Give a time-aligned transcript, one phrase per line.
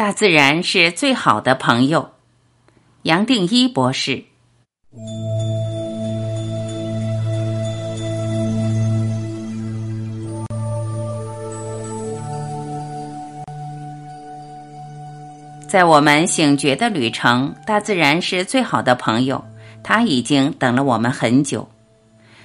[0.00, 2.12] 大自然是最好的朋友，
[3.02, 4.24] 杨定一博士。
[15.68, 19.44] 在我们醒觉的旅程，大自然是最好的朋友。
[19.82, 21.68] 它已经等了我们很久。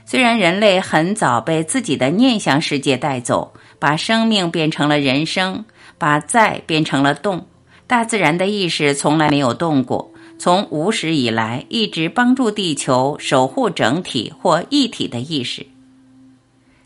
[0.05, 5.63] 虽然人类很早被自己的念想世界带走，把生命变成了人生，
[5.97, 7.47] 把在变成了动，
[7.87, 10.11] 大自然的意识从来没有动过。
[10.37, 15.65] 从无始以来，一直帮助地球守护整体或一体的意识。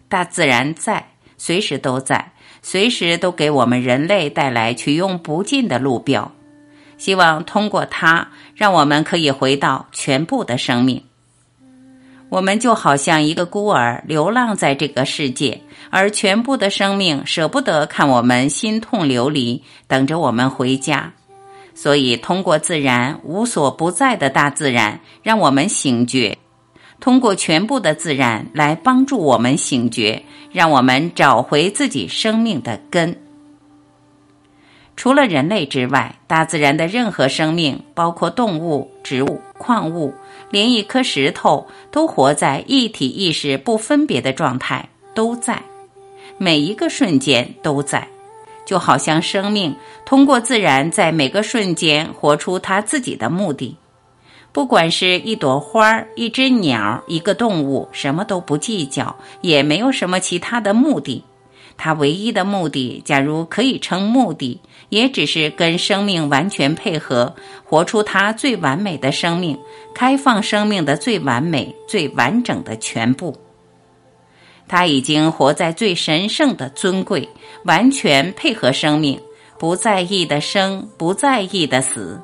[0.07, 2.33] 大自然在，随时都在。
[2.61, 6.33] 随时都给我们人类带来取用不尽的路标，
[6.97, 11.01] 希望通过它，让我们可以回到全部的生命。
[12.29, 21.11] 我们就好像一个孤儿，流浪在这个世界，而全部的生命舍不得看我们心痛流离，等着我们回家。
[21.73, 26.37] 所以，通过自然无所不在的大自然，让我们醒觉。
[26.99, 33.28] 通过全部的自然来帮助我们醒觉，让我们找回自己生命的根。
[34.99, 40.13] 除了人类之外，大自然的任何生命，包括动物、植物、矿物，
[40.51, 45.63] 连一颗石头，都活在一体意识不分别的状态，都在，
[46.37, 48.05] 每一个瞬间都在，
[48.65, 49.73] 就好像生命
[50.05, 53.77] 通过自然，在每个瞬间活出它自己的目的。
[54.51, 61.23] 不管是一朵花、一只鸟、一个动物，什么都不计较，也没有什么其他的目的。
[61.81, 64.59] 他唯一的目的，假如可以称目的，
[64.89, 69.57] 也只是跟生命完全配合，活出他最完美的生命，
[69.95, 73.33] 开放生命的最完美、最完整的全部。
[74.67, 77.29] 他已经活在最神圣的尊贵，
[77.63, 79.17] 完全配合生命，
[79.57, 82.19] 不在意的生，不在意的死。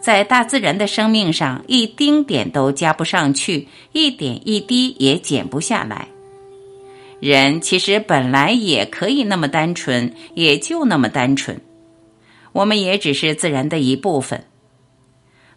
[0.00, 6.08] 在大自然的生命上，一丁点都加不上去，一点一滴也减不下来。
[7.24, 11.58] 人其实本来也可以那么单纯，也就那么单纯。
[12.52, 14.44] 我们也只是自然的一部分。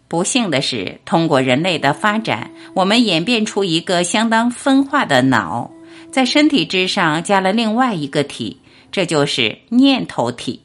[0.08, 5.70] 不幸的是，通过人类的发展，我们演变出一个相当分化的脑，
[6.10, 10.62] 在身体之上加了另外一个体，这就是念头体。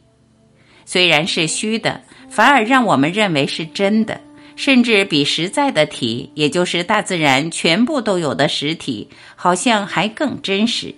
[0.86, 2.02] 虽然是虚的。
[2.30, 4.20] 反而让我们认为是真的，
[4.56, 10.96] 甚至比实在的体，也就是大自然全部都有的实体，好像还更真实。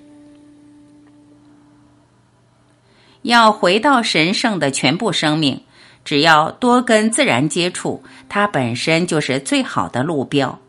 [3.22, 5.62] 要回到神圣的全部生命，
[6.04, 10.60] 只要多跟自然接触，它本身就是最好的路标。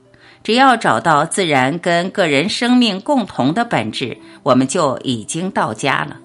[0.42, 6.18] 只要找到自然跟个人生命共同的本质，我们就已经到家了。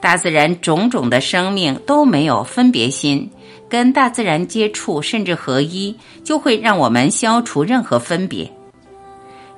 [0.00, 3.30] 大自然种种的生命都没有分别心。
[3.68, 5.94] 跟大自然接触，甚至合一，
[6.24, 8.50] 就会让我们消除任何分别。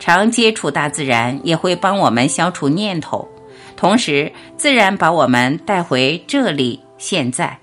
[0.01, 3.29] 常接触大自然，也会帮我们消除念头，
[3.77, 7.57] 同时自然把我们带回这里现在。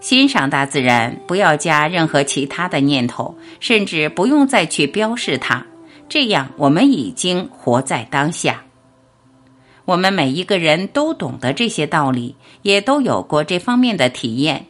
[0.00, 5.66] 欣赏大自然，不要加任何其他的念头，甚至不用再去标示它。
[6.08, 8.62] 这样，我们已经活在当下。
[9.84, 14.66] 我们每一个人都懂得这些道理，也都有过这方面的体验。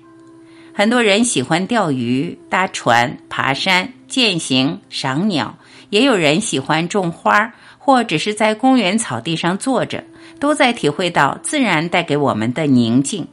[0.75, 5.55] 很多人喜欢钓鱼、搭船、爬山、践行、赏鸟，
[5.91, 10.03] 也有人喜欢种花，或只是在公园草地上坐着，
[10.41, 13.29] 都在体会到自然带给我们的宁静。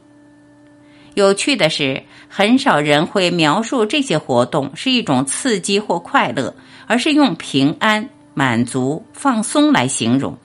[1.14, 6.54] 有趣的是，很少人会描述这些活动是一种刺激或快乐，
[6.86, 10.36] 而是用平安、满足、放松来形容。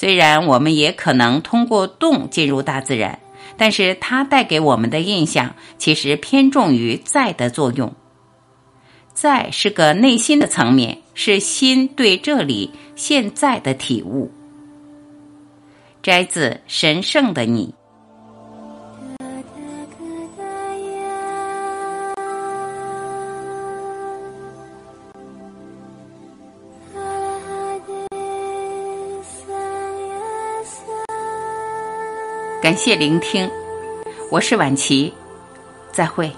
[0.00, 3.18] 虽然我们也可能通过动进入大自然。
[3.56, 7.92] 但是它带给我们的印象，其实偏重于在的作用。
[9.12, 14.30] 在是个内心的层面，是心对这里现在的体悟。
[16.00, 17.74] 摘自《神圣的你》。
[32.60, 33.48] 感谢聆听，
[34.30, 35.14] 我是晚琪，
[35.92, 36.28] 再会。